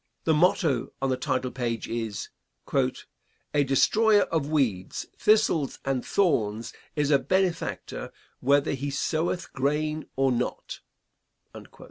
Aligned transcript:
The 0.23 0.33
motto 0.33 0.93
on 0.99 1.11
the 1.11 1.15
title 1.15 1.51
page 1.51 1.87
is, 1.87 2.29
"A 2.73 3.63
destroyer 3.63 4.23
of 4.31 4.49
weeds, 4.49 5.05
thistles 5.15 5.77
and 5.85 6.03
thorns 6.03 6.73
is 6.95 7.11
a 7.11 7.19
benefactor, 7.19 8.11
whether 8.39 8.71
he 8.73 8.89
soweth 8.89 9.53
grain 9.53 10.07
or 10.15 10.31
not." 10.31 10.79